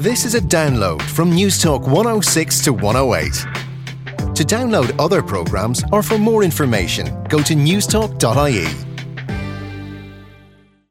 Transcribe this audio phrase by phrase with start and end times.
[0.00, 3.32] This is a download from Newstalk 106 to 108.
[4.34, 8.66] To download other programmes or for more information, go to newstalk.ie.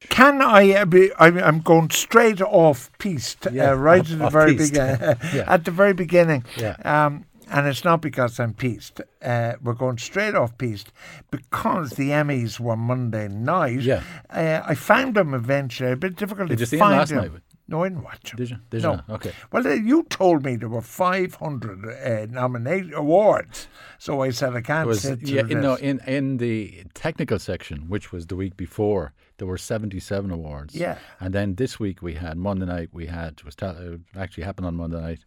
[0.09, 1.11] Can I uh, be?
[1.17, 4.73] I'm, I'm going straight off piste, Yeah, uh, right off- at the very piste.
[4.73, 4.99] beginning.
[5.33, 5.43] Yeah.
[5.53, 6.43] At the very beginning.
[6.57, 6.75] Yeah.
[6.83, 9.01] Um, and it's not because I'm piste.
[9.23, 10.91] Uh, we're going straight off piste
[11.31, 13.79] because the Emmys were Monday night.
[13.81, 14.03] Yeah.
[14.29, 15.91] Uh, I found them eventually.
[15.93, 17.17] A bit difficult Did to you see them last them.
[17.33, 17.41] night?
[17.69, 18.37] No, I didn't watch them.
[18.37, 18.57] Did you?
[18.71, 18.93] Did no.
[18.93, 19.13] you?
[19.15, 19.31] Okay.
[19.51, 23.67] Well, uh, you told me there were 500 uh, nomination awards,
[23.99, 27.87] so I said I can't was sit yeah, in, no, in in the technical section,
[27.87, 30.75] which was the week before, there were seventy-seven awards.
[30.75, 30.97] Yeah.
[31.19, 32.89] and then this week we had Monday night.
[32.91, 35.25] We had was uh, actually happened on Monday night.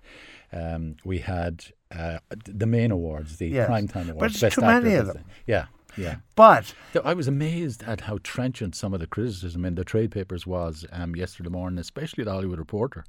[0.53, 3.69] Um, we had uh, the main awards, the Yes.
[3.69, 4.41] primetime awards.
[4.41, 5.25] But it's too many of Best them.
[5.47, 6.17] Yeah, yeah.
[6.35, 6.75] but
[7.05, 10.87] I was amazed at how trenchant some of the criticism in the trade papers was
[10.93, 13.05] um, yesterday morning, especially the Hollywood Reporter.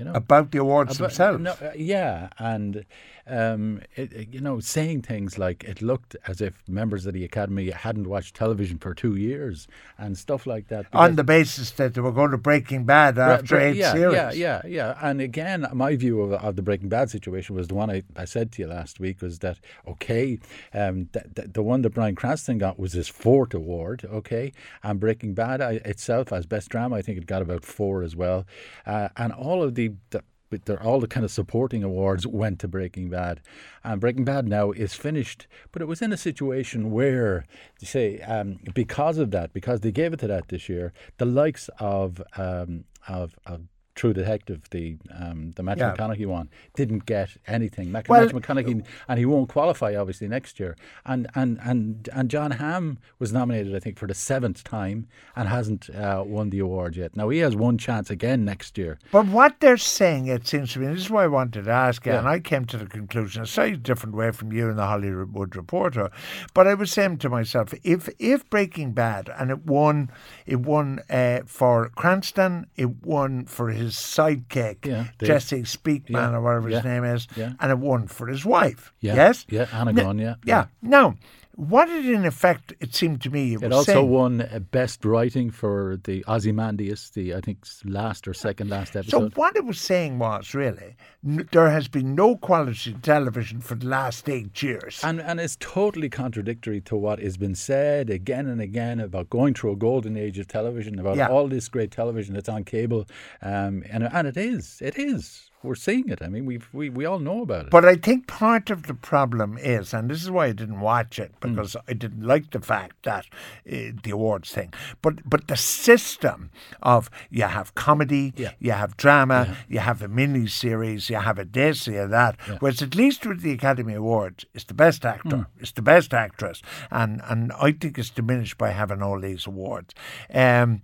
[0.00, 1.40] You know, about the awards About- themselves.
[1.42, 2.86] No, uh, yeah, and
[3.26, 7.22] um, it, it- you know, saying things like it looked as if members of the
[7.22, 10.86] academy hadn't watched television for two years and stuff like that.
[10.94, 14.14] on the basis that they were going to Breaking Bad after eight yeah, series.
[14.14, 14.98] Yeah, yeah, yeah.
[15.02, 18.24] And again, my view of, of the Breaking Bad situation was the one I, I
[18.24, 20.38] said to you last week was that, okay,
[20.72, 24.52] um, th- th- the one that Bryan Cranston got was his fourth award, okay?
[24.82, 28.16] And Breaking Bad I, itself, as best drama, I think it got about four as
[28.16, 28.46] well.
[28.86, 32.58] Uh, and all of the, the but they're all the kind of supporting awards went
[32.58, 33.40] to Breaking Bad,
[33.84, 35.46] and Breaking Bad now is finished.
[35.70, 37.46] But it was in a situation where,
[37.80, 41.24] you say, um, because of that, because they gave it to that this year, the
[41.24, 43.62] likes of um, of, of
[44.00, 45.94] True Detective, the um, the Matthew Yeah.
[45.94, 47.92] McConaughey one, didn't get anything.
[47.92, 50.74] Mac- Well- McConaughey, and he won't qualify obviously next year.
[51.04, 54.98] And and and and Jon Hamm was nominated, I think, for the seventh time,
[55.36, 57.14] and hasn't uh, won the award yet.
[57.14, 58.98] Now he has one chance again next year.
[59.12, 62.06] But what they're saying, it seems to me, this is why I wanted to ask
[62.06, 62.20] Yeah.
[62.20, 65.54] and I came to the conclusion, a slightly different way from you and the Hollywood
[65.54, 66.10] Reporter,
[66.54, 70.10] but I was saying to myself, if if Breaking Bad, and it won,
[70.46, 76.40] it won uh, for Cranston, it won for his sidekick, Yeah, Jesse Speakman, Yeah, or
[76.40, 77.52] whatever his yeah, name is, yeah.
[77.60, 78.92] and it won for his wife.
[79.00, 79.46] Yeah, Yes?
[79.48, 80.66] yeah, Anna N- yeah, Yeah.
[80.82, 81.16] Now,
[81.60, 84.58] what it in effect, it seemed to me, it, It was also saying, won uh,
[84.70, 89.32] best writing for the Ozymandias, the I think last or second last episode.
[89.34, 93.74] So what it was saying was really n- there has been no quality television for
[93.74, 95.00] the last eight years.
[95.04, 99.52] And and it's totally contradictory to what has been said again and again about going
[99.54, 101.28] through a golden age of television, about Yeah.
[101.28, 103.06] all this great television that's on cable,
[103.42, 105.49] um, and and it is, it is.
[105.62, 106.22] We're seeing it.
[106.22, 107.70] I mean, we we we all know about it.
[107.70, 111.18] But I think part of the problem is, and this is why I didn't watch
[111.18, 111.54] it Hmm.
[111.54, 113.26] because I didn't like the fact that
[113.70, 114.72] uh, the awards thing.
[115.02, 116.50] But but the system
[116.82, 118.52] of you have comedy, Yeah.
[118.58, 122.36] you have drama, you have a mini series, you have a this, you have that.
[122.60, 125.42] Whereas at least with the Academy Awards, it's the best actor, Hmm.
[125.62, 129.94] it's the best actress, and and I think it's diminished by having all these awards.
[130.32, 130.80] Um,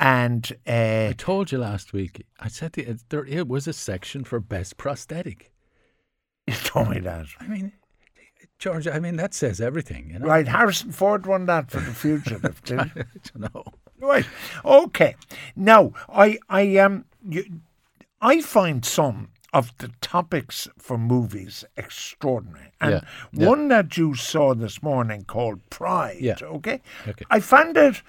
[0.00, 2.26] and uh, I told you last week.
[2.40, 5.52] I said to you, it- there it was a section for best prosthetic.
[6.48, 7.26] you told me that.
[7.38, 7.72] I mean,
[8.58, 8.88] George.
[8.88, 10.10] I mean, that says everything.
[10.10, 10.26] You know.
[10.26, 13.00] Right, Harrison Ford won that for the fugitive, didn't he?
[13.34, 13.64] you know.
[14.00, 14.26] Right.
[14.64, 15.14] Okay.
[15.54, 17.44] Now, I I um you,
[18.20, 22.72] I find some of the topics for movies extraordinary.
[22.80, 23.00] And Yeah,
[23.32, 23.48] yeah.
[23.48, 26.36] one that you saw this morning called Pride, Yeah.
[26.42, 26.80] okay?
[27.08, 27.24] Okay.
[27.30, 28.00] I found it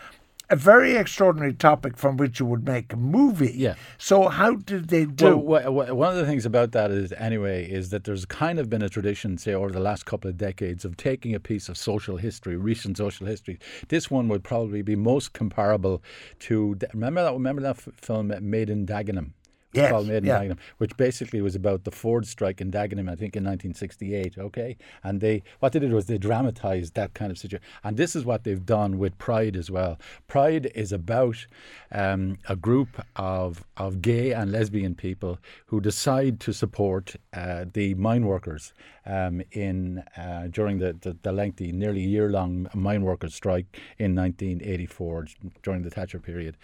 [0.51, 3.53] a very extraordinary topic from which you would make a movie.
[3.55, 3.75] Yeah.
[3.97, 5.37] So how did they do?
[5.37, 8.81] Well, one of the things about that is, anyway, is that there's kind of been
[8.81, 12.17] a tradition, say, over the last couple of decades, of taking a piece of social
[12.17, 13.57] history, recent social history.
[13.87, 16.03] This one would probably be most comparable
[16.39, 16.77] to.
[16.93, 17.33] Remember that?
[17.33, 19.31] Remember that f- film Made in Dagenham?
[19.73, 20.19] Yes, called yeah.
[20.19, 24.37] Dagenham, which basically was about the Ford strike in Dagenham, I think, in 1968.
[24.37, 28.15] Okay, and they what they did was they dramatized that kind of situation, and this
[28.15, 29.97] is what they've done with Pride as well.
[30.27, 31.45] Pride is about
[31.91, 37.93] um, a group of of gay and lesbian people who decide to support uh, the
[37.95, 38.73] mine workers
[39.05, 44.15] um, in uh, during the, the, the lengthy, nearly year long mine workers strike in
[44.15, 45.27] 1984
[45.63, 46.57] during the Thatcher period,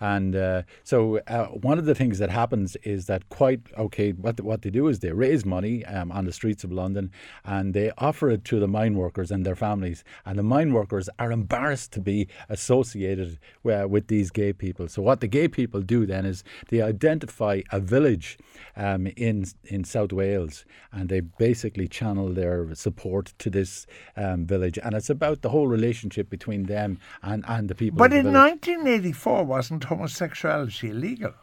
[0.00, 4.40] and uh, so uh, one of the things that happens is that quite okay, what
[4.40, 7.10] what they do is they raise money um, on the streets of London
[7.44, 11.08] and they offer it to the mine workers and their families, and the mine workers
[11.18, 14.88] are embarrassed to be associated uh, with these gay people.
[14.88, 18.38] So what the gay people do then is they identify a village
[18.76, 23.86] um, in in South Wales, and they basically channel their support to this
[24.16, 27.98] um, village, and it's about the whole relationship between them and and the people.
[27.98, 31.34] but of the in 1984, wasn't homosexuality illegal?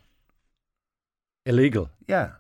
[1.46, 1.90] Illegal.
[2.08, 2.32] Yeah.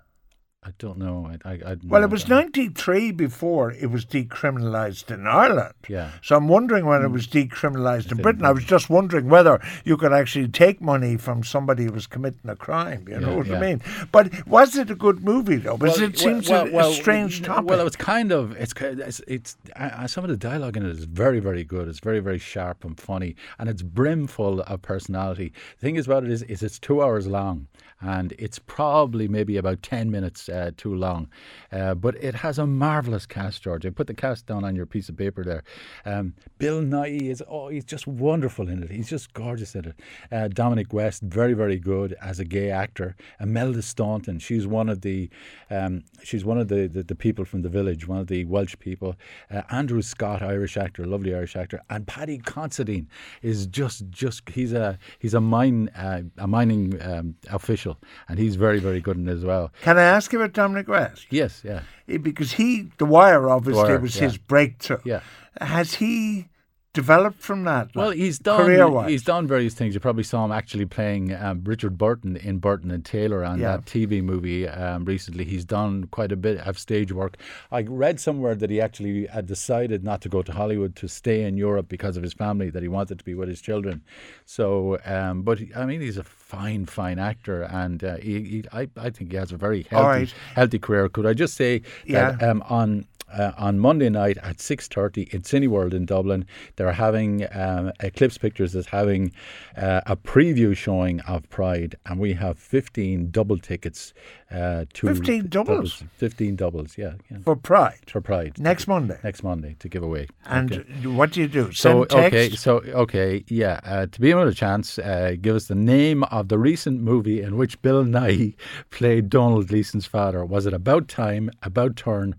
[0.63, 1.27] I don't know.
[1.27, 5.73] I, I, I Well, no, it was I 93 before it was decriminalised in Ireland.
[5.89, 6.11] Yeah.
[6.21, 8.45] So I'm wondering when it was decriminalised in Britain.
[8.45, 12.47] I was just wondering whether you could actually take money from somebody who was committing
[12.47, 13.07] a crime.
[13.09, 13.57] You know what yeah.
[13.57, 13.81] I mean?
[14.11, 15.77] But was it a good movie though?
[15.77, 17.67] Because Well, it seems well, a, well, a strange topic.
[17.67, 20.91] Well, it was kind of it's it's, it's uh, some of the dialogue in it
[20.91, 21.87] is very very good.
[21.87, 25.53] It's very very sharp and funny, and it's brimful of personality.
[25.79, 27.67] The thing is about it is, is it's two hours long,
[28.01, 31.29] and it's probably maybe about ten minutes uh, too long,
[31.71, 33.61] uh, but it has a marvelous cast.
[33.63, 35.63] George, I put the cast down on your piece of paper there.
[36.05, 38.91] Um, Bill Nighy is oh he's just wonderful in it.
[38.91, 39.95] He's just gorgeous in it.
[40.31, 43.15] Uh, Dominic West, very very good as a gay actor.
[43.39, 45.29] Imelda Staunton, she's one of the
[45.69, 48.75] um, she's one of the, the, the people from the village, one of the Welsh
[48.79, 49.15] people.
[49.49, 53.07] Uh, Andrew Scott, Irish actor, lovely Irish actor, and Paddy Considine
[53.41, 57.90] is just just he's a he's a mine uh, a mining um, official,
[58.27, 59.71] and he's very very good in it as well.
[59.81, 61.27] Can I ask you about Dominic West?
[61.29, 64.23] Yes, yeah, Because he, The Wire, obviously Wire, was yeah.
[64.23, 64.99] his breakthrough.
[65.05, 65.21] yeah.
[65.59, 66.47] Has he
[66.93, 67.89] developed from that?
[67.95, 68.65] Well, like, he's done.
[68.65, 69.09] career-wise?
[69.09, 69.93] He's done various things.
[69.93, 73.77] You probably saw him actually playing um, Richard Burton in Burton and Taylor on Yeah.
[73.77, 75.45] that TV movie um, recently.
[75.45, 77.37] He's done quite a bit of stage work.
[77.71, 81.43] I read somewhere that he actually had decided not to go to Hollywood to stay
[81.43, 82.69] in Europe because of his family.
[82.69, 84.01] That he wanted to be with his children.
[84.45, 88.63] So, um, but he- I mean, he's a fine, fine actor, and uh, he, he,
[88.73, 90.33] I, I think he has a very healthy, right.
[90.55, 91.07] healthy career.
[91.07, 91.79] Could I just say
[92.09, 92.49] that Yeah.
[92.49, 96.45] um, on uh, on Monday night at six thirty in Cineworld in Dublin,
[96.75, 99.31] they're having um, Eclipse Pictures is having
[99.77, 104.13] uh, a preview showing of Pride, and we have fifteen double tickets.
[104.51, 106.03] Uh, to 15 doubles?
[106.17, 109.17] Fifteen doubles, yeah, yeah, for Pride for Pride next Monday.
[109.23, 110.27] next Monday to give away.
[110.45, 111.07] And Okay.
[111.07, 111.71] what do you do?
[111.71, 112.35] So Send text?
[112.35, 113.79] okay, so okay, yeah.
[113.85, 117.55] Uh, to be another chance, uh, give us the name of the recent movie in
[117.55, 118.55] which Bill Nighy
[118.89, 120.43] played Domhnall Gleeson's father.
[120.43, 122.35] Was it About Time, About Turn,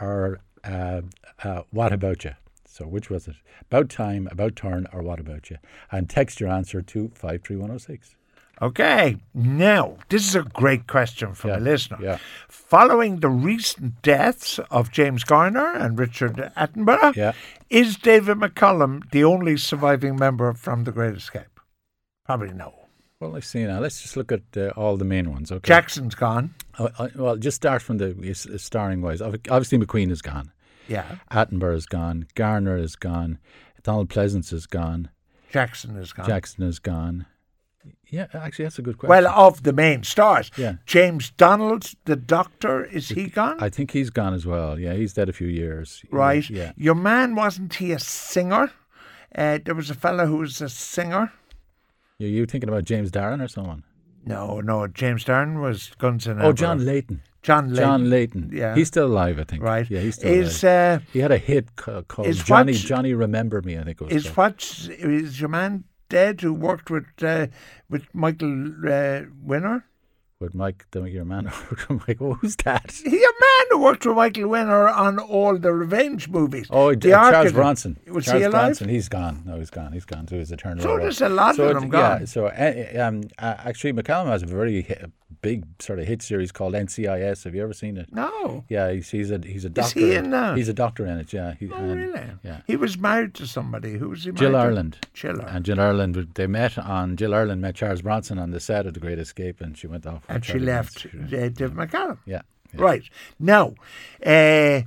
[0.00, 1.02] or uh,
[1.44, 2.32] uh, What About You?
[2.66, 3.36] So which was it?
[3.70, 5.56] About Time, About Turn, or What About You?
[5.90, 8.14] And text your answer to five three one zero six.
[8.60, 11.98] Okay, now this is a great question from Yeah, a listener.
[12.02, 12.18] yeah.
[12.48, 17.34] Following the recent deaths of James Garner and Richard Attenborough, Yeah.
[17.70, 21.60] is David McCallum the only surviving member from The Great Escape?
[22.24, 22.74] Probably no.
[23.20, 23.80] Well, let's see now.
[23.80, 25.50] Let's just look at uh, all the main ones.
[25.50, 25.66] Okay.
[25.66, 26.54] Jackson's gone.
[26.78, 28.14] Uh, uh, well, just start from the
[28.58, 29.20] starring wise.
[29.20, 30.52] Ob- Obviously, McQueen is gone.
[30.86, 32.28] Yeah, Attenborough is gone.
[32.36, 33.38] Garner is gone.
[33.82, 35.10] Donald Pleasence is gone.
[35.50, 36.26] Jackson is gone.
[36.26, 37.26] Jackson is gone.
[38.08, 39.10] Yeah, actually, that's a good question.
[39.10, 40.50] well, of the main stars.
[40.56, 40.74] Yeah.
[40.86, 43.56] James Donald, the doctor, is he gone?
[43.60, 44.78] I think he's gone as well.
[44.78, 46.04] Yeah, he's dead a few years.
[46.10, 46.48] right.
[46.48, 46.72] Yeah.
[46.76, 48.70] Your man, wasn't he a singer?
[49.34, 51.32] Uh, there was a fellow who was a singer.
[52.20, 53.84] Are you thinking about James Darren or someone?
[54.26, 56.48] No, no, James Darren was Guns N' Roses.
[56.48, 57.22] Oh, John Leyton.
[57.42, 57.76] John Leyton.
[57.76, 58.50] John Leyton.
[58.52, 58.74] Yeah.
[58.74, 59.62] He's still alive, I think.
[59.62, 59.88] Right.
[59.88, 61.02] Yeah, he's still is alive.
[61.02, 64.24] uh, he had a hit called Johnny Johnny Remember Me, I think it was is
[64.24, 64.36] called.
[64.36, 67.46] what is your man dead who worked with uh,
[67.88, 69.84] with Michael uh, Winner?
[70.40, 71.46] With Mike, the, your man.
[71.46, 73.00] who worked for Mike, who's that?
[73.04, 76.68] A man who worked with Michael Winner on all the revenge movies.
[76.70, 77.98] Oh, the uh, Charles Bronson.
[78.06, 78.52] Was Charles he alive?
[78.52, 79.42] Bronson, he's gone.
[79.44, 79.90] No, he's gone.
[79.92, 80.84] He's gone to his eternal.
[80.84, 82.18] So there's a lot so of them Yeah.
[82.18, 82.26] gone.
[82.28, 85.06] So uh, um, uh, actually, McCallum has a very hi-
[85.42, 87.42] big sort of hit series called NCIS.
[87.44, 88.12] Have you ever seen it?
[88.12, 88.64] No.
[88.68, 90.00] Yeah, he's, he's a he's a Is doctor.
[90.00, 90.56] he in that?
[90.56, 91.32] He's a doctor in it.
[91.32, 91.54] Yeah.
[91.58, 92.26] He, Oh, and- really?
[92.44, 92.60] Yeah.
[92.68, 93.98] He was married to somebody.
[93.98, 94.56] Who was he married Jill to?
[94.58, 94.98] Ireland.
[95.14, 95.56] Jill Ireland.
[95.56, 98.94] And Jill Ireland, they met on Jill Ireland met Charles Bronson on the set of
[98.94, 100.22] The Great Escape, and she went off.
[100.28, 102.18] And she left uh, David McCallum.
[102.26, 102.42] Yeah.
[102.74, 102.80] yeah.
[102.82, 103.02] Right.
[103.38, 103.74] Now,
[104.24, 104.82] uh,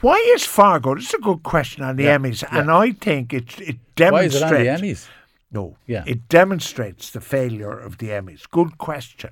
[0.00, 0.94] why is Fargo?
[0.94, 2.58] This is a good question on the Yeah, Emmys, yeah.
[2.60, 4.40] and I think it, it demonstrates.
[4.42, 5.08] Why is it on the Emmys?
[5.50, 5.76] No.
[5.86, 6.04] Yeah.
[6.06, 8.48] It demonstrates the failure of the Emmys.
[8.50, 9.30] Good question.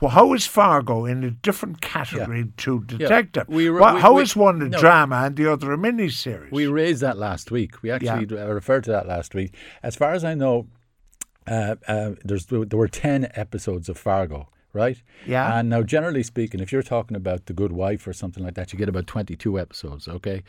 [0.00, 3.44] Well, how is Fargo in a different category to Detective?
[3.48, 4.78] We were- Wha- we- how we- is one a no.
[4.78, 6.50] drama and the other a miniseries?
[6.50, 7.80] We raised that last week.
[7.82, 9.54] We actually uh, referred to that last week.
[9.82, 10.66] As far as I know,
[11.46, 15.02] uh, uh, there's there were ten episodes of Fargo, right?
[15.26, 15.58] Yeah.
[15.58, 18.72] And now, generally speaking, if you're talking about The Good Wife or something like that,
[18.72, 20.42] you get about 22 episodes, okay?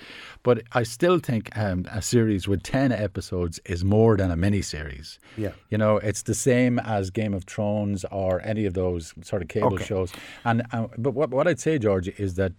[0.43, 5.17] But I still think um, a series with 10 episodes is more than a miniseries.
[5.37, 5.51] Yeah.
[5.69, 9.49] You know, it's the same as Game of Thrones or any of those sort of
[9.49, 9.83] cable Okay.
[9.85, 10.13] shows.
[10.45, 12.53] And uh, but what, what I'd say, George, is that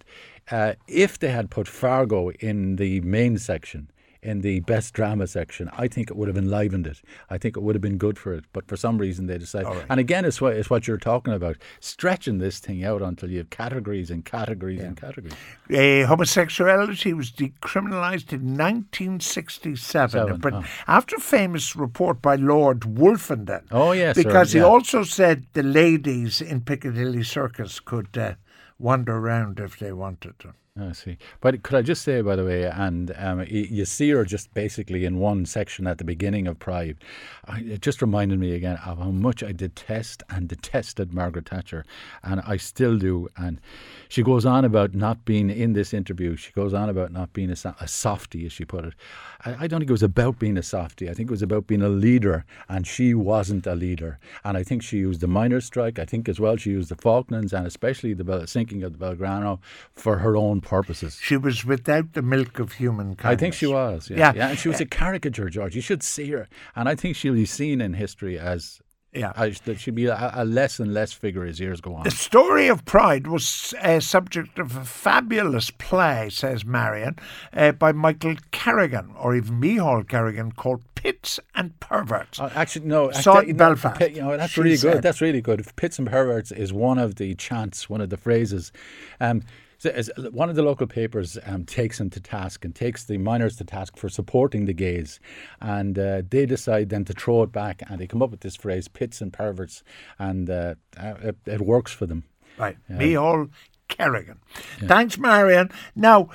[0.50, 3.90] uh, if they had put Fargo in the main section,
[4.24, 7.02] in the best drama section, I think it would have enlivened it.
[7.28, 8.44] I think it would have been good for it.
[8.52, 9.68] But for some reason, they decided.
[9.68, 9.86] Right.
[9.90, 13.38] And again, it's what, it's what you're talking about stretching this thing out until you
[13.38, 15.34] have categories and categories and categories.
[15.70, 20.64] Uh, homosexuality was decriminalised in 1967, Seven, but oh.
[20.88, 23.64] after a famous report by Lord Wolfenden.
[23.70, 24.64] Oh, yes, sir, because he yeah.
[24.64, 28.34] also said the ladies in Piccadilly Circus could uh,
[28.78, 30.54] wander around if they wanted to.
[30.76, 31.18] I see.
[31.40, 35.04] But could I just say, by the way, and um, you see her just basically
[35.04, 36.96] in one section at the beginning of Pride.
[37.48, 41.84] It just reminded me again of how much I detest and detested Margaret Thatcher,
[42.24, 43.28] and I still do.
[43.36, 43.60] And
[44.08, 46.34] she goes on about not being in this interview.
[46.34, 48.94] She goes on about not being a, a softie, as she put it.
[49.44, 51.08] I, I don't think it was about being a softie.
[51.08, 54.18] I think it was about being a leader, and she wasn't a leader.
[54.42, 56.00] And I think she used the miners' strike.
[56.00, 59.60] I think as well she used the Falklands and especially the sinking of the Belgrano
[59.94, 61.18] for her own purposes.
[61.22, 63.38] She was without the milk of human kindness.
[63.38, 64.10] I think she was.
[64.10, 64.16] Yeah.
[64.18, 64.32] Yeah.
[64.34, 64.48] yeah.
[64.48, 65.74] And she was a caricature, George.
[65.76, 66.48] You should see her.
[66.74, 68.80] And I think she'll be seen in history as.
[69.16, 69.32] Yeah.
[69.36, 72.02] as that she'll be a, a less and less figure as years go on.
[72.02, 77.16] The story of Pride was a subject of a fabulous play, says Marion,
[77.52, 82.40] uh, by Michael Carrigan, or even Mihal Carrigan, called Pits and Perverts.
[82.40, 83.12] Uh, actually, no.
[83.12, 85.00] Saw it in Belfast, Pi- You know, that's really good.
[85.00, 85.64] That's really good.
[85.76, 88.72] Pits and perverts is one of the chants, one of the phrases.
[89.20, 89.42] Um,
[90.32, 93.64] one of the local papers um, takes him to task and takes the miners to
[93.64, 95.20] task for supporting the gays,
[95.60, 98.56] and uh, they decide then to throw it back, and they come up with this
[98.56, 99.82] phrase "pits and perverts,"
[100.18, 102.24] and uh, uh, it, it works for them.
[102.58, 103.48] Right, me all,
[103.88, 104.40] Kerrigan.
[104.78, 105.70] Thanks, Marion.
[105.96, 106.30] Now,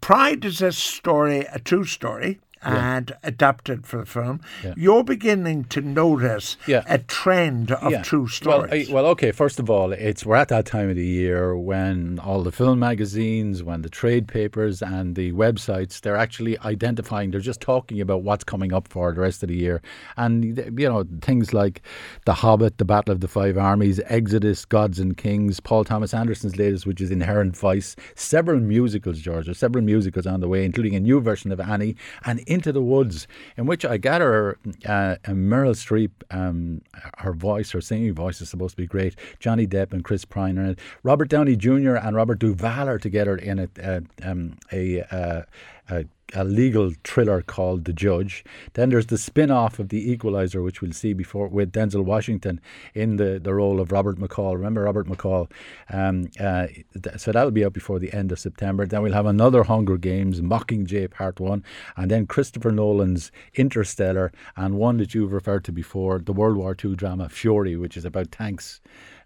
[0.00, 4.40] Pride is a story, a true story, and adapted for the film.
[4.64, 4.74] Yeah.
[4.76, 6.82] You're beginning to notice Yeah.
[6.88, 8.02] a trend of Yeah.
[8.02, 8.90] true Well, stories.
[8.90, 9.32] I- Well, okay.
[9.32, 12.78] First of all, it's we're at that time of the year when all the film
[12.78, 17.30] magazines, when the trade papers and the websites, they're actually identifying.
[17.30, 19.80] They're just talking about what's coming up for the rest of the year,
[20.16, 20.44] and
[20.78, 21.82] you know things like
[22.24, 26.56] The Hobbit, The Battle of the Five Armies, Exodus, Gods and Kings, Paul Thomas Anderson's
[26.56, 29.48] latest, which is Inherent Vice, several musicals, George.
[29.56, 33.28] Several musicals on the way, including a new version of Annie and Into the Woods,
[33.56, 36.82] in which I gather uh, Meryl Streep, um,
[37.18, 39.16] her voice, her singing voice is supposed to be great.
[39.38, 40.78] Johnny Depp and Chris Pine it.
[41.02, 41.96] Robert Downey Jr.
[41.96, 43.58] and Robert Duvall are together in.
[43.60, 45.42] Uh, um, a, uh,
[45.90, 48.44] a a legal thriller called The Judge.
[48.74, 52.60] Then there's the spin-off of The Equalizer, which we'll see before with Denzel Washington
[52.94, 54.54] in the, the role of Robert McCall.
[54.54, 55.50] Remember Robert McCall?
[55.90, 56.66] Um, uh,
[57.02, 58.86] th- so that'll be out before the end of September.
[58.86, 61.64] Then we'll have another Hunger Games, Mockingjay Part 1,
[61.96, 66.76] and then Christopher Nolan's Interstellar, and one that you've referred to before, the World War
[66.82, 68.80] II drama Fury, which is about tanks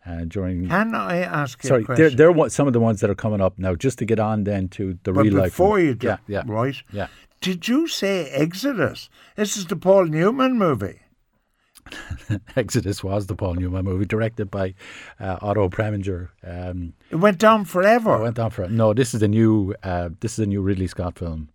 [0.07, 0.69] uh, during...
[0.69, 3.59] Can I ask you Sorry, they're, they're some of the ones that are coming up
[3.59, 5.53] now, just to get on then to the but real life.
[5.53, 5.85] before one.
[5.85, 6.83] you do, yeah, yeah, right?
[6.93, 7.09] yeah.
[7.41, 9.09] Did you say Exodus?
[9.37, 11.01] This is the Paul Newman movie.
[12.57, 14.75] Exodus was the Paul Newman movie, directed by
[15.19, 16.29] uh, Otto Preminger.
[16.45, 18.13] Um, It went on forever.
[18.13, 18.95] I went on for no.
[18.95, 19.75] This is a new.
[19.83, 21.49] Uh, this is a new Ridley Scott film.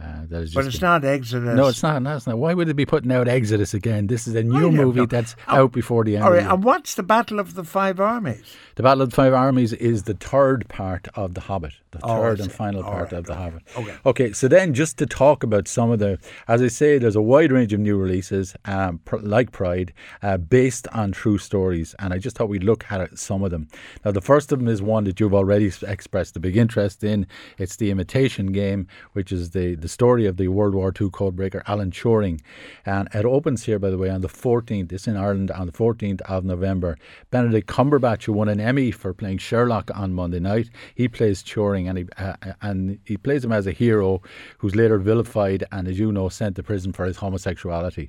[0.00, 1.56] Uh, that is but just it's not Exodus.
[1.56, 2.02] No, it's not.
[2.02, 2.36] No, it's not.
[2.36, 4.08] Why would they be putting out Exodus again?
[4.08, 5.06] This is a new movie know.
[5.06, 6.24] that's Oh, out before the end.
[6.24, 6.50] All of the year.
[6.52, 8.42] and what's the Battle of the Five Armies?
[8.74, 12.22] The Battle of the Five Armies is the third part of The Hobbit, the Oh,
[12.22, 13.62] third and final All part right, of The Hobbit.
[13.76, 13.94] Okay.
[14.04, 17.22] Okay, so then just to talk about some of the, as I say, there's a
[17.22, 19.92] wide range of new releases, um, pr- like Pride,
[20.24, 23.68] uh, based on true stories, and I just thought we'd look at some of them.
[24.04, 27.28] Now, the first of them is one that you've already expressed a big interest in.
[27.58, 31.62] It's The Imitation Game, which is the, the story of the World War II codebreaker
[31.66, 32.40] Alan Turing.
[32.86, 34.90] And it opens here, by the way, on the 14th.
[34.90, 36.96] It's in Ireland on the 14th of November.
[37.30, 41.86] Benedict Cumberbatch, who won an Emmy for playing Sherlock on Monday night, he plays Turing,
[41.86, 44.22] and he uh, and he plays him as a hero
[44.56, 48.08] who's later vilified and, as you know, sent to prison for his homosexuality.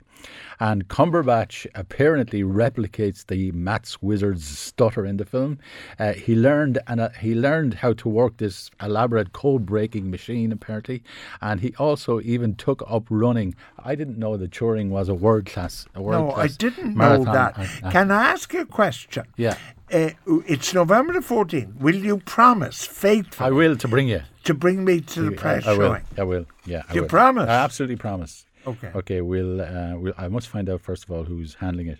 [0.61, 5.59] And Cumberbatch apparently replicates the Matt's wizard's stutter in the film.
[5.99, 10.53] Uh, he learned and uh, he learned how to work this elaborate code breaking machine
[10.53, 11.03] apparently,
[11.41, 13.55] and he also even took up running.
[13.83, 15.85] I didn't know that Turing was a world class.
[15.95, 17.57] A world No, I didn't marathon know that.
[17.57, 17.91] ath- athlete.
[17.93, 19.25] Can I ask you a question?
[19.35, 19.57] Yeah.
[19.91, 20.09] Uh,
[20.47, 21.75] it's November the 14th.
[21.79, 24.21] Will you promise faithfully I will to bring you.
[24.43, 25.87] to bring me to the press I, I will.
[25.89, 26.03] showing?
[26.17, 26.45] I will.
[26.65, 26.83] Yeah.
[26.89, 27.09] I You will.
[27.09, 27.49] promise?
[27.49, 28.45] I absolutely promise.
[28.67, 28.91] Okay.
[28.95, 29.21] Okay.
[29.21, 30.13] We'll, uh, we'll.
[30.17, 31.99] I must find out first of all who's handling it.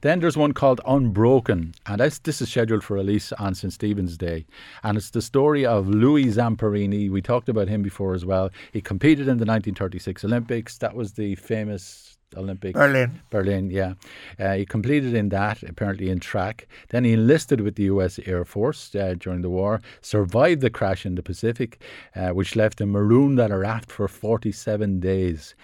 [0.00, 4.16] Then there's one called Unbroken, and this, this is scheduled for release on St Stephen's
[4.16, 4.44] Day,
[4.82, 7.10] and it's the story of Louis Zamperini.
[7.10, 8.50] We talked about him before as well.
[8.72, 10.78] He competed in the 1936 Olympics.
[10.78, 12.78] That was the famous Olympics.
[12.78, 13.20] Berlin.
[13.30, 13.94] Berlin, yeah.
[14.38, 16.66] Uh, he completed in that, apparently in track.
[16.88, 18.18] Then he enlisted with the U.S.
[18.26, 21.82] Air Force uh, during the war, survived the crash in the Pacific,
[22.16, 25.54] uh, which left him marooned at a raft for 47 days.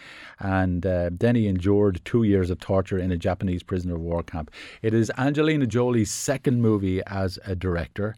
[0.40, 4.22] And uh, then he endured two years of torture in a Japanese prisoner of war
[4.22, 4.50] camp.
[4.82, 8.16] It is Angelina Jolie's second movie as a director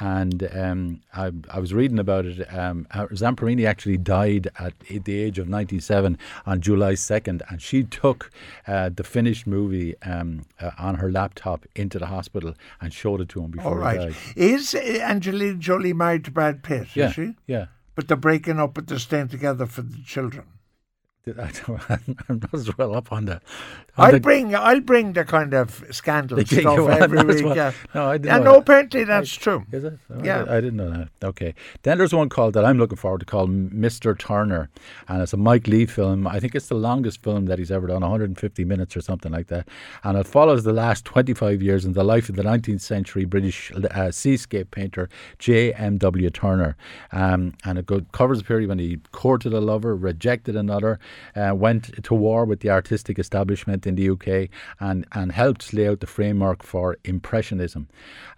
[0.00, 2.40] and um, I, I, was reading about it.
[2.54, 8.30] Um, Zamperini actually died at the age of 97 on July 2nd, and she took
[8.66, 13.28] uh, the finished movie um, uh, on her laptop into the hospital and showed it
[13.30, 14.00] to him before All right.
[14.00, 14.16] he died.
[14.36, 16.94] Is Angelina Jolie married to Brad Pitt?
[16.94, 17.34] Yeah, is she?
[17.46, 17.66] yeah.
[17.94, 20.44] But they're breaking up, but they're staying together for the children.
[21.88, 23.42] I'm not as well up on that.
[23.96, 27.44] I'll bring I'll bring the kind of scandal stuff every week.
[27.44, 27.56] Well.
[27.56, 27.72] Yeah.
[27.94, 28.34] No, I didn't.
[28.34, 28.58] And no, that.
[28.60, 29.66] apparently that's I, true.
[29.72, 29.98] Is it?
[30.10, 31.08] Oh, yeah, I, I, didn't know that.
[31.22, 31.54] Okay.
[31.82, 34.16] Then there's one called that I'm looking forward to called Mr.
[34.16, 34.70] Turner,
[35.08, 36.26] and it's a Mike Leigh film.
[36.26, 39.48] I think it's the longest film that he's ever done, 150 minutes or something like
[39.48, 39.68] that,
[40.04, 43.72] and it follows the last 25 years in the life of the 19th century British
[43.72, 45.08] uh, seascape painter
[45.38, 45.72] J.
[45.74, 45.98] M.
[45.98, 46.30] W.
[46.30, 46.76] Turner,
[47.10, 51.00] um, and it go, covers a period when he courted a lover, rejected another,
[51.36, 54.50] uh, went to war with the artistic establishment in the UK
[54.80, 57.88] and, and helped lay out the framework for Impressionism.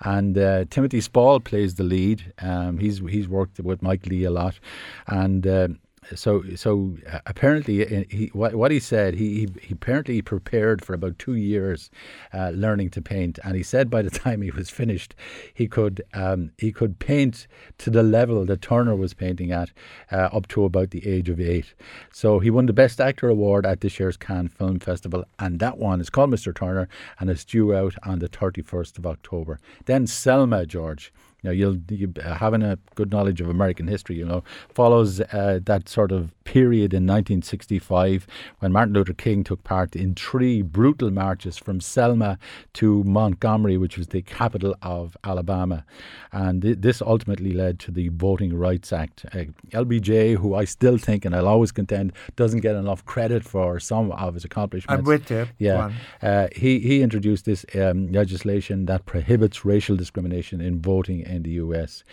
[0.01, 2.33] And uh, Timothy Spall plays the lead.
[2.41, 4.59] Um, he's he's worked with Mike Leigh a lot,
[5.07, 5.79] and.
[6.15, 10.95] So so uh, apparently uh, he what, what he said he, he, apparently prepared for
[10.95, 11.91] about two years
[12.33, 13.39] uh, learning to paint.
[13.45, 15.15] And he said by the time he was finished
[15.53, 17.47] he could um, he could paint
[17.79, 19.71] to the level that Turner was painting at
[20.11, 21.75] uh, up to about the age of eight.
[22.13, 25.25] So he won the best actor award at this year's Cannes Film Festival.
[25.39, 26.89] And that one is called Mr Turner
[27.19, 29.59] and it's due out on the 31st of October.
[29.87, 34.17] Then Selma George you know, you'll you, uh, having a good knowledge of American history,
[34.17, 38.27] you know, follows uh, that sort of period in 1965
[38.59, 42.39] when Martin Luther King took part in three brutal marches from Selma
[42.75, 45.85] to Montgomery, which was the capital of Alabama,
[46.33, 49.25] and th- this ultimately led to the Voting Rights Act.
[49.33, 53.79] Uh, LBJ, who I still think and I'll always contend doesn't get enough credit for
[53.81, 54.99] some of his accomplishments.
[55.01, 55.47] I'm with you.
[55.59, 55.93] Yeah,
[56.23, 61.53] uh, he he introduced this um, legislation that prohibits racial discrimination in voting in the
[61.53, 62.05] US.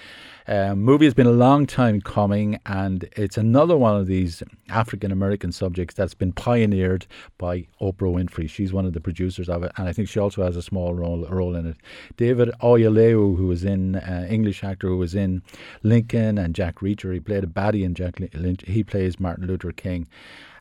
[0.47, 5.11] Um, movie has been a long time coming, and it's another one of these African
[5.11, 7.05] American subjects that's been pioneered
[7.37, 8.49] by Oprah Winfrey.
[8.49, 10.93] She's one of the producers of it, and I think she also has a small
[10.93, 11.77] role role in it.
[12.15, 15.41] David Oyelowo, who was in uh, English actor who was in
[15.83, 18.63] Lincoln and Jack Reacher, he played a baddie in Jack Lynch.
[18.65, 20.07] He plays Martin Luther King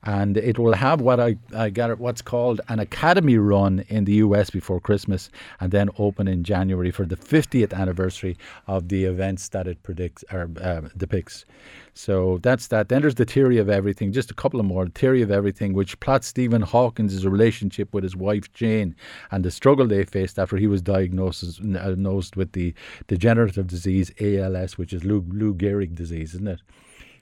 [0.06, 4.14] and it will have what I, I got what's called an academy run in the
[4.14, 8.38] US before Christmas, and then open in January for the 50th anniversary
[8.68, 11.44] of the events that it predicts or uh, depicts.
[11.92, 12.88] So that's that.
[12.88, 14.12] Then there's the theory of everything.
[14.12, 14.86] Just a couple of more.
[14.86, 18.94] Theory of everything, which plots Stephen Hawkins' relationship with his wife Jane
[19.32, 22.74] and the struggle they faced after he was diagnosed, diagnosed with the
[23.08, 26.60] degenerative disease ALS, which is Lou, Lou Gehrig disease, isn't it?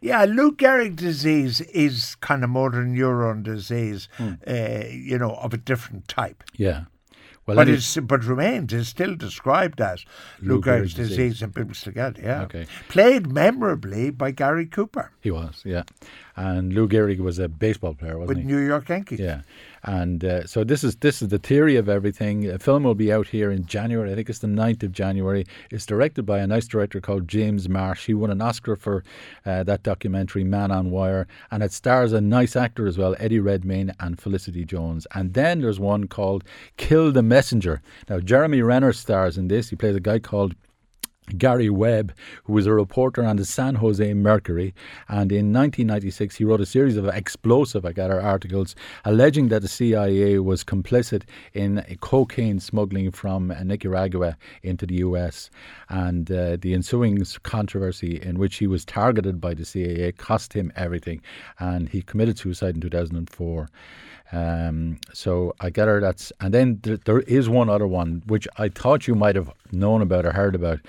[0.01, 4.33] Yeah, Lou Gehrig disease is kind of motor neuron disease, Hmm.
[4.47, 6.43] uh, you know, of a different type.
[6.57, 6.85] Yeah.
[7.47, 10.07] Well, but it's but remains is still described as
[10.41, 11.17] Lou, Gehrig's disease.
[11.17, 12.43] disease and people still get it, yeah.
[12.45, 12.67] Okay.
[12.89, 15.83] Played memorably by Gary Cooper he was, yeah.
[16.37, 18.45] And Lou Gehrig was a baseball player, wasn't with he?
[18.45, 19.21] With New York Yankees.
[19.21, 19.43] Yeah,
[19.85, 22.49] and uh, so this is this is the theory of everything.
[22.49, 24.11] A film will be out here in January.
[24.11, 25.45] I think it's the 9th of January.
[25.71, 28.07] It's directed by a nice director called James Marsh.
[28.07, 29.05] He won an Oscar for
[29.45, 33.41] uh, that documentary Man on Wire, and it stars a nice actor as well, Eddie
[33.41, 35.07] Redmayne and Felicity Jones.
[35.15, 36.45] And then there's one called
[36.77, 37.83] Kill the Messenger.
[38.09, 39.69] Now Jeremy Renner stars in this.
[39.69, 40.55] He plays a guy called
[41.39, 42.13] Gary Webb,
[42.45, 44.75] who was a reporter on the San Jose Mercury,
[45.09, 50.65] and in 1996 he wrote a series of explosive, articles alleging that the CIA was
[50.65, 51.23] complicit
[51.55, 55.51] in cocaine smuggling from Nicaragua into the US,
[55.89, 60.73] and uh, the ensuing controversy in which he was targeted by the CIA cost him
[60.77, 61.23] everything,
[61.59, 63.69] and he committed suicide in 2004.
[64.33, 68.69] Um, so I gather that's, and then th- there is one other one which I
[68.69, 70.81] thought you might have known about or heard about.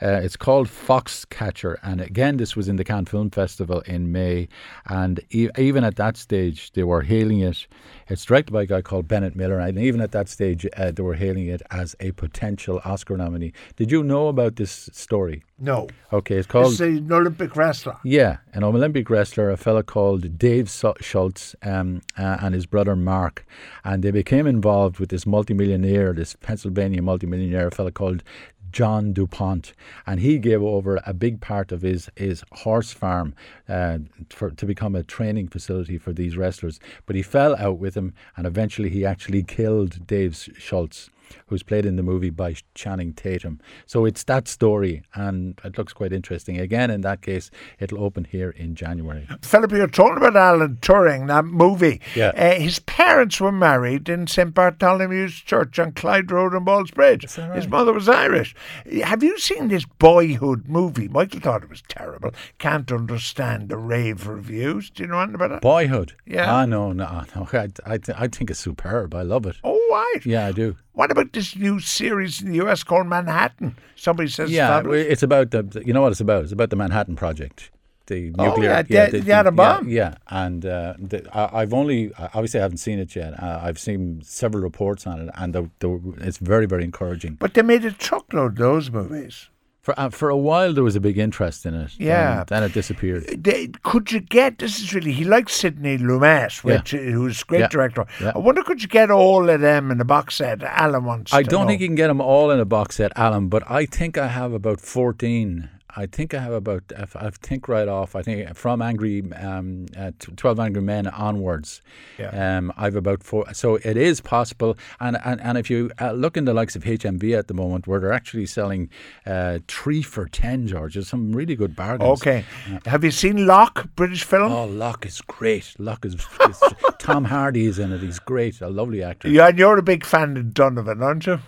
[0.00, 4.46] Uh, it's called Foxcatcher, and again, this was in the Cannes Film Festival in May,
[4.86, 7.66] and e- even at that stage, they were hailing it.
[8.06, 11.02] It's directed by a guy called Bennett Miller, and even at that stage, uh, they
[11.02, 13.52] were hailing it as a potential Oscar nominee.
[13.74, 15.42] Did you know about this story?
[15.58, 15.88] No.
[16.12, 16.70] Okay, it's called.
[16.72, 17.96] It's an Olympic wrestler.
[18.04, 20.70] Yeah, an Olympic wrestler, a fellow called Dave
[21.00, 23.46] Schultz um, uh, and his brother Mark.
[23.84, 28.22] And they became involved with this multimillionaire, this Pennsylvania multimillionaire, fellow called
[28.70, 29.72] John DuPont,
[30.06, 33.34] and he gave over a big part of his his horse farm
[33.68, 33.98] uh,
[34.30, 36.78] for to become a training facility for these wrestlers.
[37.06, 41.10] But he fell out with him, and eventually he actually killed Dave Schultz
[41.46, 43.60] who's played in the movie by Channing Tatum.
[43.86, 46.58] So it's that story, and it looks quite interesting.
[46.58, 49.26] Again, in that case, it'll open here in January.
[49.42, 52.00] Philip, you're talking about Alan Turing, that movie.
[52.14, 52.28] Yeah.
[52.36, 54.54] Uh, his parents were married in St.
[54.54, 57.36] Bartholomew's Church on Clyde Road in Ballsbridge.
[57.38, 57.56] right?
[57.56, 58.54] His mother was Irish.
[59.02, 61.08] Have you seen this boyhood movie?
[61.08, 62.32] Michael thought it was terrible.
[62.58, 64.90] Can't understand the rave reviews.
[64.90, 65.60] Do you know anything about it?
[65.60, 66.14] Boyhood.
[66.26, 66.52] Yeah.
[66.52, 67.48] Ah, no, no, no.
[67.52, 69.14] I, I, I think it's superb.
[69.14, 69.56] I love it.
[69.64, 69.77] Oh,
[70.24, 70.76] Yeah, I do.
[70.92, 73.76] What about this new series in the US called Manhattan?
[73.96, 75.06] Somebody says Yeah, fabulous.
[75.08, 75.82] it's about the.
[75.84, 76.44] You know what it's about?
[76.44, 77.70] It's about the Manhattan Project.
[78.06, 79.86] The Oh, nuclear, yeah, the- the atom bomb.
[79.88, 79.94] Yeah,
[80.30, 80.44] yeah.
[80.44, 83.34] and uh, the, I, I've only obviously I haven't seen it yet.
[83.42, 87.34] Uh, I've seen several reports on it, and the, the, it's very very encouraging.
[87.34, 89.50] But they made a truckload of those movies.
[89.88, 91.98] For uh, for a while there was a big interest in it.
[91.98, 92.44] Yeah.
[92.46, 93.24] then, it disappeared.
[93.42, 97.68] They, could you get this is really he likes Sidney Lumet, which who's great Yeah.
[97.68, 98.04] director.
[98.20, 98.32] Yeah.
[98.34, 100.62] I wonder could you get all of them in a box set?
[100.62, 101.32] Alan wants.
[101.32, 101.68] I don't know.
[101.68, 104.26] think you can get them all in a box set, Alan, but I think I
[104.28, 105.70] have about 14.
[106.02, 110.12] I think I have about, I think right off, I think from Angry, um, uh,
[110.36, 111.82] 12 Angry Men onwards,
[112.18, 112.30] Yeah.
[112.58, 113.52] um, I've about four.
[113.52, 114.76] So it is possible.
[115.00, 117.88] And, and, and if you uh, look in the likes of HMV at the moment,
[117.88, 118.90] where they're actually selling
[119.26, 122.08] uh, three for 10, George, there's some really good bargains.
[122.20, 122.44] Okay,
[122.86, 124.52] have you seen Locke, British film?
[124.52, 125.74] Oh, Locke is great.
[125.80, 126.62] Locke is, is
[127.00, 128.00] Tom Hardy is in it.
[128.02, 128.60] He's great.
[128.60, 129.28] A lovely actor.
[129.28, 131.40] Yeah, and you're a big fan of Donovan, aren't you?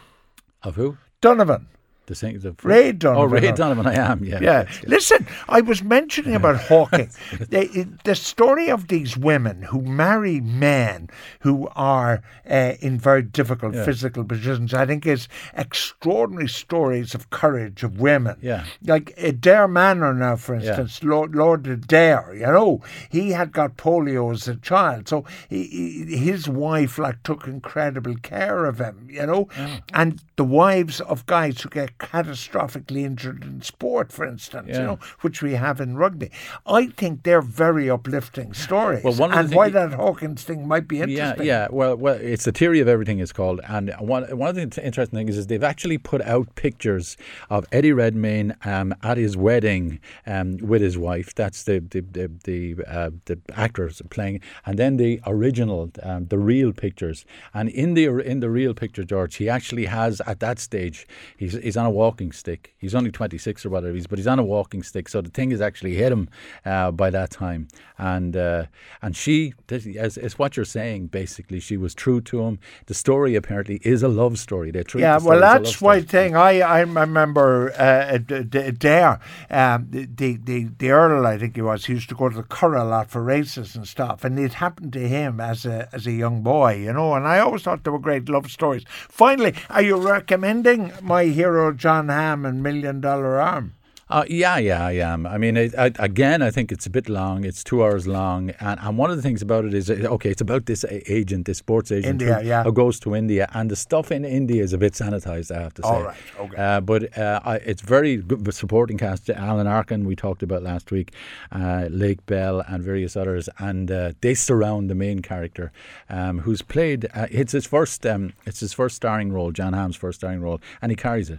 [0.64, 0.98] Of who?
[1.20, 1.68] Donovan.
[2.10, 3.22] The sing, the Ray Donovan.
[3.22, 3.86] Oh, Ray Donovan.
[3.86, 4.24] I am.
[4.24, 4.40] Yeah.
[4.42, 4.68] Yeah.
[4.84, 7.08] Listen, I was mentioning about Hawking.
[7.38, 12.20] the, the story of these women who marry men who are
[12.50, 18.36] uh, in very difficult physical positions, I think, is extraordinary stories of courage of women.
[18.42, 18.64] Yeah.
[18.84, 20.70] Like Adare Manor now, for Yeah.
[20.70, 25.08] instance, Lord, Lord Adare, you know, he had got polio as a child.
[25.08, 25.62] So he,
[26.08, 29.48] he, his wife, like, took incredible care of him, you know.
[29.94, 34.98] And the wives of guys who get catastrophically injured in sport, for instance, you know,
[35.20, 36.30] which we have in rugby.
[36.66, 39.04] I think they're very uplifting stories.
[39.04, 41.46] Well, one and why that Hawkins thing might be interesting.
[41.46, 41.68] yeah.
[41.70, 43.20] Well, well, it's the theory of everything.
[43.20, 47.16] It's called, and one one of the interesting things is they've actually put out pictures
[47.50, 51.34] of Eddie Redmayne um, at his wedding um, with his wife.
[51.34, 56.38] That's the the the the, uh, the actors playing, and then the original, um, the
[56.38, 57.24] real pictures.
[57.52, 61.54] And in the in the real picture, George, he actually has at that stage, he's
[61.54, 62.62] he's on a walking stick.
[62.78, 65.08] He's only twenty six or whatever he's, but he's on a walking stick.
[65.08, 66.28] So the thing has actually hit him
[66.64, 68.64] uh, by that time, and uh,
[69.02, 72.58] and she, as, as what you're saying, basically, she was true to him.
[72.86, 74.70] The story apparently is a love story.
[74.70, 76.36] They treat Yeah, well, story as a love that's why thing.
[76.36, 81.84] I I remember uh, there, um, the, the the Earl, I think he was.
[81.86, 84.54] He used to go to the Curragh a lot for races and stuff, and it
[84.54, 87.14] happened to him as a as a young boy, you know.
[87.14, 88.84] And I always thought they were great love stories.
[89.08, 93.72] Finally, are you recommending my hero Jon Hamm and Million Dollar Arm?
[94.10, 95.24] Uh, yeah, yeah, I am.
[95.24, 97.44] I mean, it, I, again, I think it's a bit long.
[97.44, 100.30] It's two hours long, and, and one of the things about it is, uh, okay,
[100.30, 102.64] it's about this agent, this sports agent India, who, yeah.
[102.64, 105.54] who goes to India, and the stuff in India is a bit sanitized.
[105.56, 105.88] I have to say.
[105.88, 106.56] All right, okay.
[106.56, 108.44] Uh, but uh, I, it's very good.
[108.44, 111.14] The supporting cast: Alan Arkin, we talked about last week,
[111.52, 115.70] uh, Lake Bell, and various others, and uh, they surround the main character,
[116.08, 117.06] um, who's played.
[117.14, 118.04] Uh, it's his first.
[118.04, 121.38] Um, it's his first starring role, Jon Hamm's first starring role, and he carries it.